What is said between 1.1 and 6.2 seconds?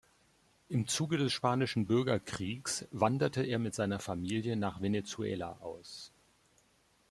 des Spanischen Bürgerkriegs wanderte er mit seiner Familie nach Venezuela aus.